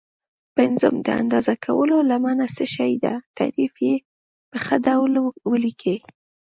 پنځم: 0.57 0.95
د 1.07 1.09
اندازه 1.21 1.53
کولو 1.65 1.97
لمنه 2.11 2.45
څه 2.55 2.65
شي 2.75 2.91
ده؟ 3.03 3.13
تعریف 3.37 3.73
یې 3.85 3.95
په 4.49 4.57
ښه 4.65 4.77
ډول 4.85 5.13
ولیکئ. 5.51 5.97